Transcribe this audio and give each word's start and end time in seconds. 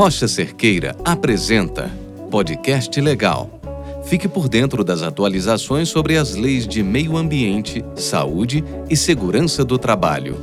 Rocha 0.00 0.26
Cerqueira 0.26 0.96
apresenta 1.04 1.90
Podcast 2.30 2.98
Legal. 2.98 3.60
Fique 4.06 4.26
por 4.26 4.48
dentro 4.48 4.82
das 4.82 5.02
atualizações 5.02 5.90
sobre 5.90 6.16
as 6.16 6.34
leis 6.34 6.66
de 6.66 6.82
meio 6.82 7.18
ambiente, 7.18 7.84
saúde 7.96 8.64
e 8.88 8.96
segurança 8.96 9.62
do 9.62 9.76
trabalho. 9.76 10.42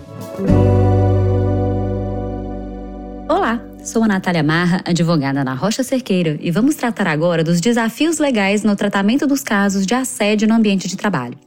Sou 3.87 4.03
a 4.03 4.07
Natália 4.07 4.43
Marra, 4.43 4.81
advogada 4.85 5.45
na 5.45 5.53
Rocha 5.53 5.81
Cerqueira, 5.81 6.37
e 6.41 6.51
vamos 6.51 6.75
tratar 6.75 7.07
agora 7.07 7.41
dos 7.41 7.61
desafios 7.61 8.17
legais 8.17 8.61
no 8.61 8.75
tratamento 8.75 9.25
dos 9.25 9.41
casos 9.41 9.85
de 9.85 9.93
assédio 9.93 10.45
no 10.45 10.55
ambiente 10.55 10.89
de 10.89 10.97
trabalho. 10.97 11.37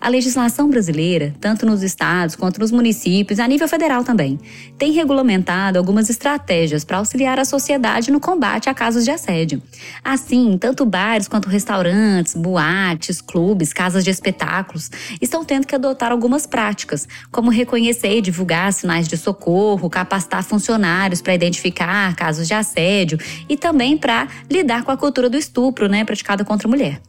A 0.00 0.08
legislação 0.08 0.68
brasileira, 0.68 1.34
tanto 1.40 1.64
nos 1.64 1.82
estados 1.82 2.34
quanto 2.34 2.60
nos 2.60 2.70
municípios, 2.70 3.38
a 3.38 3.46
nível 3.46 3.68
federal 3.68 4.04
também, 4.04 4.38
tem 4.76 4.92
regulamentado 4.92 5.78
algumas 5.78 6.10
estratégias 6.10 6.84
para 6.84 6.98
auxiliar 6.98 7.38
a 7.38 7.44
sociedade 7.44 8.10
no 8.10 8.20
combate 8.20 8.68
a 8.68 8.74
casos 8.74 9.04
de 9.04 9.10
assédio. 9.10 9.62
Assim, 10.02 10.58
tanto 10.58 10.84
bares 10.84 11.28
quanto 11.28 11.48
restaurantes, 11.48 12.34
boates, 12.34 13.20
clubes, 13.20 13.72
casas 13.72 14.04
de 14.04 14.10
espetáculos 14.10 14.90
estão 15.20 15.44
tendo 15.44 15.66
que 15.66 15.74
adotar 15.74 16.10
algumas 16.10 16.46
práticas, 16.46 17.06
como 17.30 17.50
reconhecer 17.50 18.18
e 18.18 18.22
divulgar 18.22 18.72
sinais 18.72 19.08
de 19.08 19.16
socorro, 19.16 19.88
capacitar 19.88 20.42
funcionários 20.42 21.22
para 21.22 21.34
identificar 21.34 21.81
casos 22.16 22.46
de 22.46 22.54
assédio 22.54 23.18
e 23.48 23.56
também 23.56 23.96
para 23.96 24.28
lidar 24.50 24.84
com 24.84 24.90
a 24.90 24.96
cultura 24.96 25.28
do 25.28 25.36
estupro, 25.36 25.88
né, 25.88 26.04
praticado 26.04 26.44
contra 26.44 26.68
a 26.68 26.70
mulher. 26.70 27.00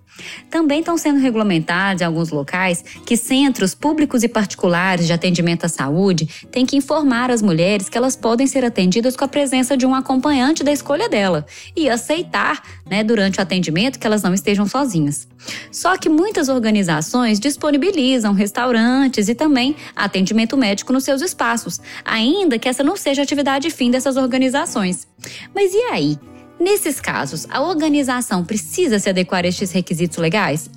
Também 0.50 0.80
estão 0.80 0.98
sendo 0.98 1.20
regulamentados 1.20 2.02
em 2.02 2.06
alguns 2.06 2.30
locais 2.30 2.84
que 3.06 3.18
centros 3.18 3.74
públicos 3.74 4.24
e 4.24 4.28
particulares 4.28 5.08
de 5.08 5.14
atendimento 5.14 5.66
à 5.66 5.70
saúde 5.70 6.28
têm 6.52 6.66
que 6.66 6.78
informar 6.78 7.32
as 7.32 7.42
mulheres 7.42 7.90
que 7.90 7.98
elas 7.98 8.16
podem 8.16 8.48
ser 8.48 8.64
atendidas 8.64 9.16
com 9.16 9.26
a 9.26 9.28
presença 9.28 9.76
de 9.76 9.86
um 9.86 9.96
acompanhante 9.96 10.64
da 10.64 10.72
escolha 10.72 11.10
dela 11.10 11.46
e 11.76 11.90
aceitar, 11.90 12.62
né, 12.90 13.04
durante 13.04 13.40
o 13.40 13.42
atendimento, 13.42 14.00
que 14.00 14.08
elas 14.08 14.22
não 14.22 14.34
estejam 14.34 14.68
sozinhas. 14.68 15.28
Só 15.72 15.98
que 15.98 16.10
muitas 16.10 16.50
organizações 16.50 17.40
disponibilizam 17.40 18.34
restaurantes 18.34 19.28
e 19.28 19.36
também 19.36 19.76
atendimento 19.96 20.56
médico 20.56 20.94
nos 20.94 21.04
seus 21.04 21.22
espaços, 21.22 21.82
ainda 22.06 22.58
que 22.60 22.70
essa 22.70 22.84
não 22.84 22.96
seja 22.96 23.22
a 23.22 23.24
atividade 23.24 23.70
fim 23.70 23.92
dessas 23.92 24.18
organizações. 24.18 25.08
Mas 25.54 25.74
e 25.74 25.84
aí? 25.92 26.33
Nesses 26.64 27.02
casos, 27.02 27.46
a 27.50 27.62
organização 27.62 28.46
precisa 28.46 28.98
se 28.98 29.10
adequar 29.10 29.44
a 29.44 29.50
estes 29.50 29.74
requisitos 29.74 30.18
legais? 30.18 30.70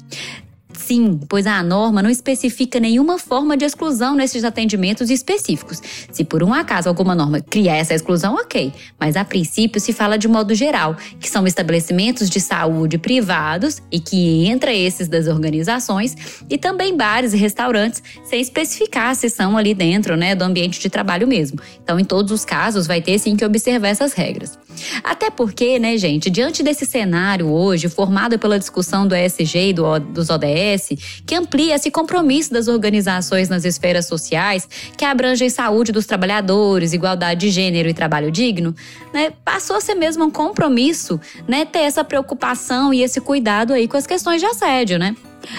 Sim, 0.74 1.20
pois 1.28 1.46
a 1.46 1.62
norma 1.62 2.02
não 2.02 2.10
especifica 2.10 2.80
nenhuma 2.80 3.20
forma 3.20 3.56
de 3.56 3.64
exclusão 3.64 4.16
nesses 4.16 4.42
atendimentos 4.42 5.10
específicos. 5.10 5.80
Se 6.10 6.24
por 6.24 6.42
um 6.42 6.52
acaso 6.52 6.88
alguma 6.88 7.14
norma 7.14 7.40
cria 7.40 7.76
essa 7.76 7.94
exclusão, 7.94 8.34
ok, 8.34 8.72
mas 8.98 9.16
a 9.16 9.24
princípio 9.24 9.80
se 9.80 9.92
fala 9.92 10.18
de 10.18 10.26
modo 10.26 10.56
geral, 10.56 10.96
que 11.20 11.30
são 11.30 11.46
estabelecimentos 11.46 12.28
de 12.28 12.40
saúde 12.40 12.98
privados 12.98 13.80
e 13.88 14.00
que 14.00 14.44
entra 14.44 14.74
esses 14.74 15.06
das 15.06 15.28
organizações 15.28 16.16
e 16.50 16.58
também 16.58 16.96
bares 16.96 17.32
e 17.32 17.36
restaurantes, 17.36 18.02
sem 18.24 18.40
especificar 18.40 19.14
se 19.14 19.30
são 19.30 19.56
ali 19.56 19.72
dentro, 19.72 20.16
né, 20.16 20.34
do 20.34 20.42
ambiente 20.42 20.80
de 20.80 20.90
trabalho 20.90 21.28
mesmo. 21.28 21.60
Então, 21.80 21.98
em 21.98 22.04
todos 22.04 22.32
os 22.32 22.44
casos, 22.44 22.88
vai 22.88 23.00
ter 23.00 23.20
sim 23.20 23.36
que 23.36 23.44
observar 23.44 23.88
essas 23.88 24.14
regras. 24.14 24.58
Até 25.02 25.30
porque, 25.30 25.78
né, 25.78 25.96
gente, 25.96 26.30
diante 26.30 26.62
desse 26.62 26.86
cenário 26.86 27.48
hoje, 27.48 27.88
formado 27.88 28.38
pela 28.38 28.58
discussão 28.58 29.06
do 29.06 29.14
ESG 29.14 29.70
e 29.70 29.72
do, 29.72 29.98
dos 29.98 30.30
ODS, 30.30 30.90
que 31.26 31.34
amplia 31.34 31.74
esse 31.74 31.90
compromisso 31.90 32.52
das 32.52 32.68
organizações 32.68 33.48
nas 33.48 33.64
esferas 33.64 34.06
sociais, 34.06 34.68
que 34.96 35.04
abrangem 35.04 35.48
saúde 35.48 35.92
dos 35.92 36.06
trabalhadores, 36.06 36.92
igualdade 36.92 37.40
de 37.40 37.50
gênero 37.50 37.88
e 37.88 37.94
trabalho 37.94 38.30
digno, 38.30 38.74
né, 39.12 39.32
passou 39.44 39.76
a 39.76 39.80
ser 39.80 39.94
mesmo 39.94 40.24
um 40.24 40.30
compromisso, 40.30 41.20
né, 41.46 41.64
ter 41.64 41.80
essa 41.80 42.04
preocupação 42.04 42.92
e 42.92 43.02
esse 43.02 43.20
cuidado 43.20 43.72
aí 43.72 43.88
com 43.88 43.96
as 43.96 44.06
questões 44.06 44.40
de 44.40 44.46
assédio, 44.46 44.98
né? 44.98 45.16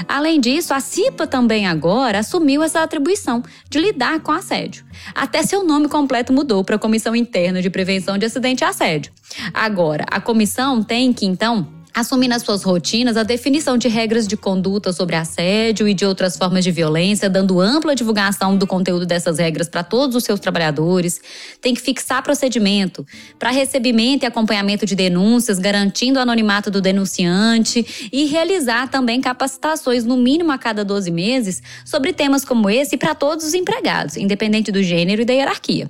Além 0.08 0.40
disso, 0.40 0.74
a 0.74 0.80
CIPA 0.80 1.28
também 1.28 1.68
agora 1.68 2.20
assumiu 2.20 2.64
essa 2.64 2.82
atribuição 2.82 3.44
de 3.70 3.80
lidar 3.80 4.20
com 4.22 4.32
assédio. 4.32 4.86
Até 5.14 5.44
seu 5.44 5.64
nome 5.64 5.88
completo 5.88 6.34
mudou 6.34 6.64
para 6.64 6.78
Comissão 6.78 7.16
Interna 7.16 7.62
de 7.62 7.70
Prevenção 7.70 8.18
de 8.18 8.26
Acidente 8.26 8.64
e 8.64 8.66
Assédio. 8.66 9.12
Agora, 9.54 10.06
a 10.10 10.20
comissão 10.20 10.84
tem 10.84 11.14
que, 11.14 11.26
então, 11.26 11.77
assumir 12.00 12.28
nas 12.28 12.44
suas 12.44 12.62
rotinas 12.62 13.18
a 13.18 13.24
definição 13.24 13.76
de 13.76 13.88
regras 13.88 14.28
de 14.28 14.38
conduta 14.38 14.94
sobre 14.94 15.16
assédio 15.16 15.88
e 15.88 15.96
de 15.96 16.06
outras 16.06 16.38
formas 16.38 16.64
de 16.64 16.72
violência, 16.72 17.28
dando 17.28 17.60
ampla 17.60 17.96
divulgação 17.96 18.56
do 18.56 18.68
conteúdo 18.68 19.04
dessas 19.04 19.40
regras 19.40 19.68
para 19.68 19.84
todos 19.84 20.16
os 20.16 20.24
seus 20.24 20.40
trabalhadores. 20.40 21.20
Tem 21.60 21.74
que 21.74 21.82
fixar 21.82 22.22
procedimento 22.22 23.04
para 23.40 23.50
recebimento 23.50 24.24
e 24.24 24.28
acompanhamento 24.28 24.86
de 24.86 24.96
denúncias, 24.96 25.58
garantindo 25.58 26.20
o 26.20 26.22
anonimato 26.22 26.70
do 26.70 26.80
denunciante 26.80 28.10
e 28.14 28.26
realizar 28.26 28.90
também 28.90 29.20
capacitações, 29.20 30.06
no 30.06 30.18
mínimo 30.18 30.52
a 30.52 30.58
cada 30.58 30.86
12 30.86 31.10
meses, 31.10 31.64
sobre 31.84 32.14
temas 32.14 32.46
como 32.46 32.70
esse 32.70 32.96
para 32.96 33.16
todos 33.16 33.44
os 33.44 33.56
empregados, 33.56 34.18
independente 34.18 34.72
do 34.72 34.84
gênero 34.84 35.24
e 35.24 35.26
da 35.26 35.34
hierarquia. 35.34 35.90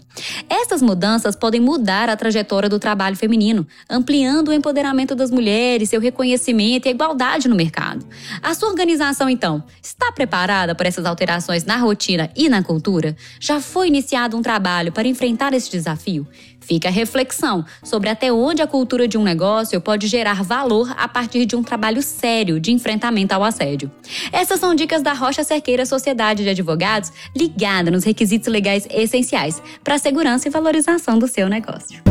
Essas 0.49 0.81
mudanças 0.81 1.35
podem 1.35 1.59
mudar 1.59 2.07
a 2.07 2.15
trajetória 2.15 2.69
do 2.69 2.79
trabalho 2.79 3.17
feminino, 3.17 3.67
ampliando 3.89 4.49
o 4.49 4.53
empoderamento 4.53 5.13
das 5.13 5.29
mulheres, 5.29 5.96
seu 5.97 6.01
reconhecimento 6.01 6.85
e 6.85 6.89
a 6.89 6.91
igualdade 6.91 7.47
no 7.47 7.55
mercado. 7.55 8.05
A 8.41 8.53
sua 8.53 8.69
organização, 8.69 9.29
então, 9.29 9.63
está 9.81 10.11
preparada 10.11 10.75
para 10.75 10.87
essas 10.87 11.05
alterações 11.05 11.65
na 11.65 11.77
rotina 11.77 12.29
e 12.35 12.47
na 12.47 12.63
cultura? 12.63 13.15
Já 13.39 13.59
foi 13.59 13.87
iniciado 13.87 14.37
um 14.37 14.41
trabalho 14.41 14.91
para 14.91 15.07
enfrentar 15.07 15.53
esse 15.53 15.69
desafio? 15.71 16.27
Fica 16.59 16.89
a 16.89 16.91
reflexão 16.91 17.65
sobre 17.83 18.09
até 18.09 18.31
onde 18.31 18.61
a 18.61 18.67
cultura 18.67 19.07
de 19.07 19.17
um 19.17 19.23
negócio 19.23 19.79
pode 19.79 20.07
gerar 20.07 20.43
valor 20.43 20.93
a 20.97 21.07
partir 21.07 21.45
de 21.45 21.55
um 21.55 21.63
trabalho 21.63 22.01
sério 22.01 22.59
de 22.59 22.71
enfrentamento 22.71 23.33
ao 23.33 23.43
assédio. 23.43 23.89
Essas 24.31 24.59
são 24.59 24.75
dicas 24.75 25.01
da 25.01 25.13
Rocha 25.13 25.43
Cerqueira 25.43 25.85
Sociedade 25.85 26.43
de 26.43 26.49
Advogados, 26.49 27.11
ligada 27.35 27.89
nos 27.89 28.03
requisitos 28.03 28.49
legais 28.49 28.85
essenciais 28.91 29.61
para 29.83 29.95
a 29.95 29.99
segurança 29.99 30.47
e 30.47 30.51
valorização 30.51 31.17
do 31.17 31.27
seu 31.27 31.47
negócio. 31.47 32.01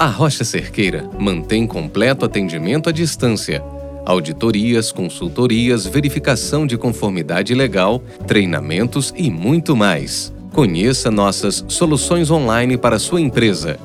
A 0.00 0.06
Rocha 0.06 0.44
Cerqueira 0.44 1.06
mantém 1.18 1.66
completo 1.66 2.24
atendimento 2.24 2.88
à 2.88 2.92
distância. 2.92 3.62
Auditorias, 4.06 4.90
consultorias, 4.90 5.84
verificação 5.84 6.66
de 6.66 6.78
conformidade 6.78 7.54
legal, 7.54 8.02
treinamentos 8.26 9.12
e 9.14 9.30
muito 9.30 9.76
mais. 9.76 10.32
Conheça 10.54 11.10
nossas 11.10 11.62
soluções 11.68 12.30
online 12.30 12.78
para 12.78 12.98
sua 12.98 13.20
empresa. 13.20 13.78